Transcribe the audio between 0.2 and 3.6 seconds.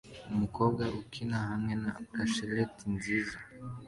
Umukobwa ukina hamwe na bracelet nziza